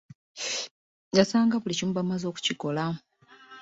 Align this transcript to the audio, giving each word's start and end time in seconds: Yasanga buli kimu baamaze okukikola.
Yasanga 1.17 1.55
buli 1.61 1.73
kimu 1.77 1.93
baamaze 1.95 2.25
okukikola. 2.27 2.83